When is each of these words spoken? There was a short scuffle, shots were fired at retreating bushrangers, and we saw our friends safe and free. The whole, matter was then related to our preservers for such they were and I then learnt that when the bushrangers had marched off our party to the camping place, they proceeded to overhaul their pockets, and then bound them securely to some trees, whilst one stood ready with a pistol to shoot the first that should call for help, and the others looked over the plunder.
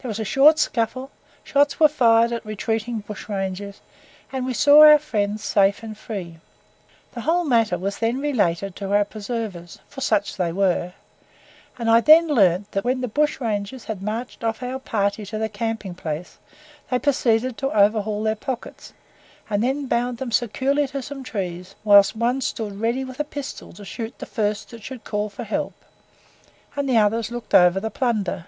There 0.00 0.08
was 0.08 0.18
a 0.18 0.24
short 0.24 0.58
scuffle, 0.58 1.10
shots 1.44 1.78
were 1.78 1.86
fired 1.88 2.32
at 2.32 2.46
retreating 2.46 3.00
bushrangers, 3.00 3.82
and 4.32 4.46
we 4.46 4.54
saw 4.54 4.80
our 4.82 4.98
friends 4.98 5.44
safe 5.44 5.82
and 5.82 5.98
free. 5.98 6.38
The 7.12 7.20
whole, 7.20 7.44
matter 7.44 7.76
was 7.76 7.98
then 7.98 8.18
related 8.18 8.74
to 8.76 8.94
our 8.94 9.04
preservers 9.04 9.80
for 9.86 10.00
such 10.00 10.38
they 10.38 10.50
were 10.50 10.94
and 11.78 11.90
I 11.90 12.00
then 12.00 12.26
learnt 12.26 12.72
that 12.72 12.84
when 12.84 13.02
the 13.02 13.06
bushrangers 13.06 13.84
had 13.84 14.00
marched 14.00 14.42
off 14.42 14.62
our 14.62 14.78
party 14.78 15.26
to 15.26 15.36
the 15.36 15.50
camping 15.50 15.94
place, 15.94 16.38
they 16.90 16.98
proceeded 16.98 17.58
to 17.58 17.70
overhaul 17.78 18.22
their 18.22 18.34
pockets, 18.34 18.94
and 19.50 19.62
then 19.62 19.88
bound 19.88 20.16
them 20.16 20.32
securely 20.32 20.88
to 20.88 21.02
some 21.02 21.22
trees, 21.22 21.74
whilst 21.84 22.16
one 22.16 22.40
stood 22.40 22.80
ready 22.80 23.04
with 23.04 23.20
a 23.20 23.24
pistol 23.24 23.74
to 23.74 23.84
shoot 23.84 24.18
the 24.20 24.24
first 24.24 24.70
that 24.70 24.82
should 24.82 25.04
call 25.04 25.28
for 25.28 25.44
help, 25.44 25.74
and 26.76 26.88
the 26.88 26.96
others 26.96 27.30
looked 27.30 27.54
over 27.54 27.78
the 27.78 27.90
plunder. 27.90 28.46